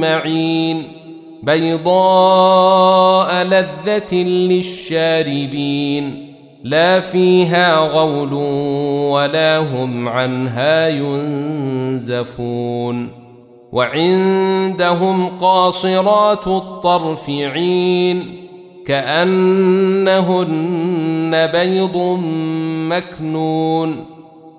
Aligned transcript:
معين 0.00 0.82
بيضاء 1.42 3.44
لذة 3.44 4.14
للشاربين 4.24 6.34
لا 6.64 7.00
فيها 7.00 7.76
غول 7.76 8.32
ولا 9.12 9.58
هم 9.58 10.08
عنها 10.08 10.88
ينزفون 10.88 12.44
وعندهم 13.72 15.28
قاصرات 15.28 16.46
الطرف 16.46 17.30
عين 17.30 18.44
كأنهن 18.86 20.26
بيض 21.46 21.96
مكنون 22.88 24.13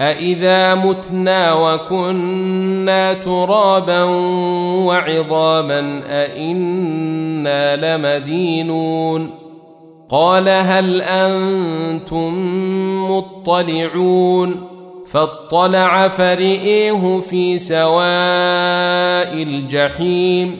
أإذا 0.00 0.74
متنا 0.74 1.52
وكنا 1.52 3.12
ترابا 3.12 4.02
وعظاما 4.84 6.02
أإنا 6.06 7.96
لمدينون 7.96 9.30
قال 10.10 10.48
هل 10.48 11.02
أنتم 11.02 12.32
مطلعون 13.10 14.54
فاطلع 15.06 16.08
فرئيه 16.08 17.20
في 17.20 17.58
سواء 17.58 19.42
الجحيم 19.42 20.56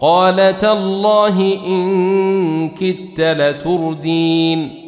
قال 0.00 0.58
تالله 0.58 1.58
إن 1.66 2.68
كدت 2.68 3.20
لتردين 3.20 4.87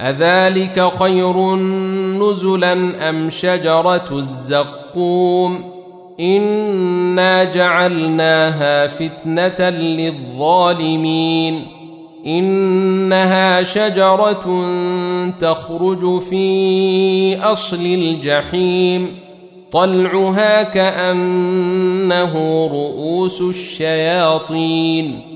أذلك 0.00 0.92
خير 0.98 1.54
نزلا 2.20 3.08
أم 3.08 3.30
شجرة 3.30 4.06
الزقوم 4.12 5.64
إنا 6.20 7.44
جعلناها 7.44 8.86
فتنة 8.86 9.70
للظالمين 9.70 11.66
إنها 12.26 13.62
شجرة 13.62 14.64
تخرج 15.40 16.20
في 16.20 17.38
أصل 17.38 17.86
الجحيم 17.86 19.16
طلعها 19.72 20.62
كأنه 20.62 22.32
رؤوس 22.72 23.40
الشياطين 23.40 25.35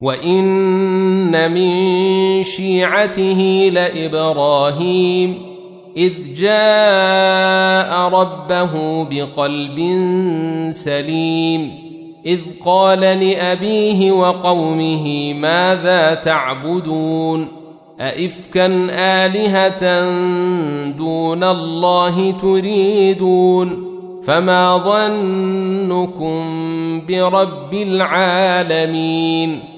وان 0.00 1.50
من 1.50 2.44
شيعته 2.44 3.70
لابراهيم 3.72 5.38
اذ 5.96 6.12
جاء 6.34 8.08
ربه 8.08 9.04
بقلب 9.04 9.78
سليم 10.70 11.70
اذ 12.26 12.40
قال 12.64 13.00
لابيه 13.00 14.12
وقومه 14.12 15.34
ماذا 15.34 16.14
تعبدون؟ 16.14 17.48
أئفكا 18.00 18.66
آلهة 18.90 20.10
دون 20.90 21.44
الله 21.44 22.30
تريدون؟ 22.30 23.84
فما 24.24 24.76
ظنكم 24.76 26.42
برب 27.08 27.74
العالمين 27.74 29.77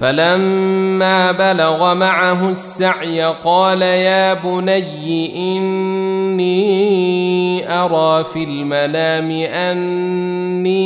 فلما 0.00 1.32
بلغ 1.32 1.94
معه 1.94 2.50
السعي 2.50 3.22
قال 3.22 3.82
يا 3.82 4.34
بني 4.34 5.56
إني 5.56 6.48
أرى 7.72 8.24
في 8.24 8.44
المنام 8.44 9.30
أني 9.30 10.78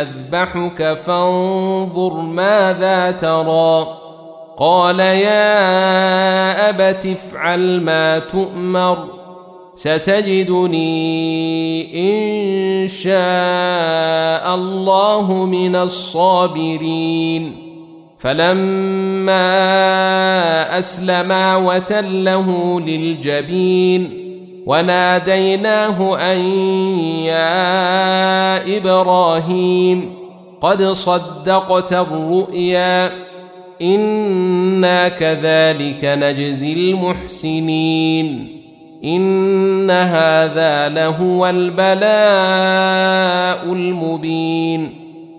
أذبحك 0.00 0.94
فانظر 0.94 2.14
ماذا 2.20 3.10
ترى. 3.10 3.86
قال 4.56 5.00
يا 5.00 5.50
أبت 6.70 7.06
افعل 7.06 7.80
ما 7.80 8.18
تؤمر 8.18 8.98
ستجدني 9.74 10.84
إن 12.10 12.88
شاء 12.88 14.54
الله 14.54 15.32
من 15.44 15.76
الصابرين. 15.76 17.65
فلما 18.18 19.58
أسلما 20.78 21.56
وتله 21.56 22.80
للجبين 22.80 24.26
وناديناه 24.66 26.18
أن 26.32 26.38
يا 27.24 28.76
إبراهيم 28.76 30.14
قد 30.60 30.82
صدقت 30.82 31.92
الرؤيا 31.92 33.10
إنا 33.82 35.08
كذلك 35.08 36.04
نجزي 36.04 36.72
المحسنين 36.72 38.56
إن 39.04 39.90
هذا 39.90 40.88
لهو 40.88 41.46
البلاء 41.46 41.96
المبين 43.72 45.05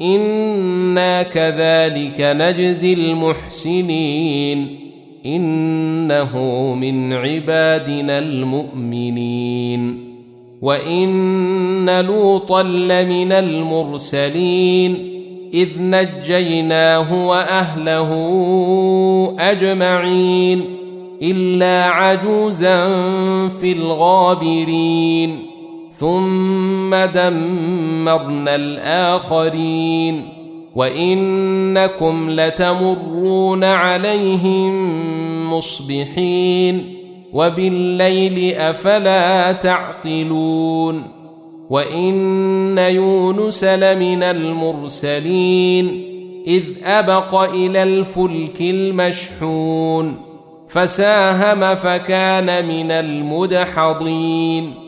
أنا 0.00 1.22
كذلك 1.22 2.20
نجزي 2.20 2.92
المحسنين 2.92 4.78
انه 5.26 6.38
من 6.74 7.12
عبادنا 7.12 8.18
المؤمنين 8.18 10.08
وان 10.62 12.00
لوطا 12.00 12.62
لمن 12.62 13.32
المرسلين 13.32 15.18
اذ 15.54 15.68
نجيناه 15.78 17.26
واهله 17.26 18.10
اجمعين 19.38 20.64
الا 21.22 21.84
عجوزا 21.84 22.88
في 23.48 23.72
الغابرين 23.72 25.47
ثم 25.98 26.94
دمرنا 26.94 28.54
الاخرين 28.54 30.28
وانكم 30.74 32.30
لتمرون 32.30 33.64
عليهم 33.64 34.72
مصبحين 35.52 36.94
وبالليل 37.32 38.54
افلا 38.54 39.52
تعقلون 39.52 41.02
وان 41.70 42.78
يونس 42.78 43.64
لمن 43.64 44.22
المرسلين 44.22 46.04
اذ 46.46 46.64
ابق 46.84 47.34
إلى 47.34 47.82
الفلك 47.82 48.60
المشحون 48.60 50.16
فساهم 50.68 51.74
فكان 51.74 52.66
من 52.68 52.90
المدحضين 52.90 54.87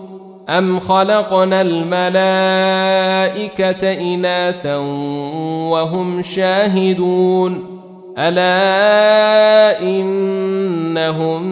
ام 0.49 0.79
خلقنا 0.79 1.61
الملائكه 1.61 1.93
اناثا 3.93 4.77
وهم 5.71 6.21
شاهدون 6.21 7.81
الا 8.17 9.81
انهم 9.81 11.43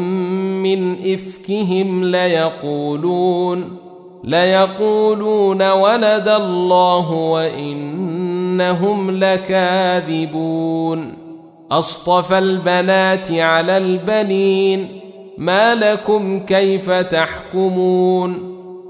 من 0.63 1.13
افكهم 1.13 2.03
ليقولون 2.03 3.77
ليقولون 4.23 5.71
ولد 5.71 6.27
الله 6.27 7.11
وانهم 7.11 9.11
لكاذبون 9.11 11.13
اصطفى 11.71 12.37
البنات 12.37 13.31
على 13.31 13.77
البنين 13.77 14.87
ما 15.37 15.75
لكم 15.75 16.39
كيف 16.39 16.91
تحكمون 16.91 18.58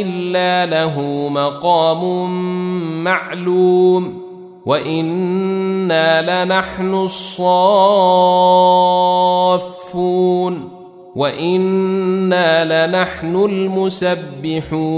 إلا 0.00 0.66
له 0.66 1.28
مقام 1.28 2.30
معلوم 3.04 4.20
وإنا 4.66 6.44
لنحن 6.44 6.94
الصافون 6.94 7.50
وإنا 11.16 12.86
لنحن 12.86 13.36
المسبحون 13.44 14.90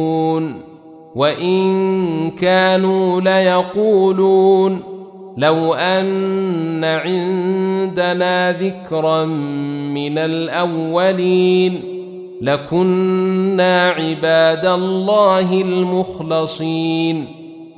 وإن 1.14 2.30
كانوا 2.30 3.20
ليقولون 3.20 4.81
لو 5.37 5.74
أن 5.74 6.85
عندنا 6.85 8.53
ذكرا 8.53 9.24
من 9.94 10.18
الأولين 10.18 12.02
لكنا 12.42 13.90
عباد 13.90 14.66
الله 14.66 15.61
المخلصين 15.61 17.26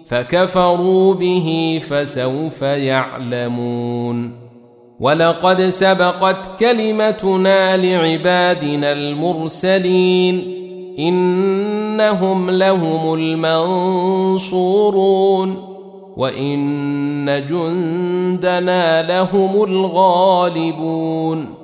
فكفروا 0.07 1.15
به 1.15 1.81
فسوف 1.89 2.63
يعلمون 2.63 4.33
ولقد 5.01 5.63
سبقت 5.63 6.61
كلمتنا 6.61 7.77
لعبادنا 7.77 8.93
المرسلين 8.93 10.55
انهم 10.99 12.51
لهم 12.51 13.15
المنصورون 13.15 14.77
وان 16.17 17.47
جندنا 17.47 19.03
لهم 19.03 19.65
الغالبون 19.65 21.64